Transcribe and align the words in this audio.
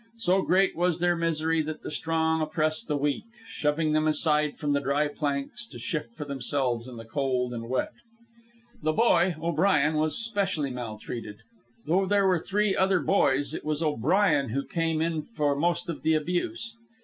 So 0.17 0.41
great 0.41 0.75
was 0.75 0.97
their 0.97 1.15
misery 1.15 1.61
that 1.61 1.83
the 1.83 1.91
strong 1.91 2.41
oppressed 2.41 2.87
the 2.87 2.97
weak, 2.97 3.25
shoving 3.45 3.91
them 3.91 4.07
aside 4.07 4.57
from 4.57 4.73
the 4.73 4.79
dry 4.79 5.07
planks 5.07 5.63
to 5.67 5.77
shift 5.77 6.15
for 6.15 6.25
themselves 6.25 6.87
in 6.87 6.97
the 6.97 7.05
cold 7.05 7.53
and 7.53 7.69
wet. 7.69 7.91
The 8.81 8.93
boy, 8.93 9.35
O'Brien, 9.39 9.93
was 9.97 10.17
specially 10.17 10.71
maltreated. 10.71 11.37
Though 11.85 12.07
there 12.07 12.25
were 12.25 12.39
three 12.39 12.75
other 12.75 12.99
boys, 12.99 13.53
it 13.53 13.63
was 13.63 13.83
O'Brien 13.83 14.49
who 14.49 14.65
came 14.65 15.03
in 15.03 15.21
for 15.21 15.55
most 15.55 15.87
of 15.87 16.01
the 16.01 16.15
abuse. 16.15 16.75